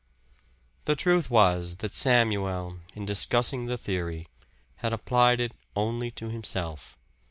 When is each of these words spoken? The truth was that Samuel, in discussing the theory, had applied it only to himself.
The 0.85 0.95
truth 0.95 1.29
was 1.29 1.75
that 1.75 1.93
Samuel, 1.93 2.79
in 2.95 3.05
discussing 3.05 3.67
the 3.67 3.77
theory, 3.77 4.27
had 4.77 4.93
applied 4.93 5.39
it 5.39 5.51
only 5.75 6.09
to 6.09 6.27
himself. 6.27 6.97